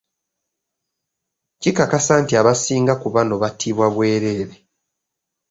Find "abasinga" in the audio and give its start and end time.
2.41-2.93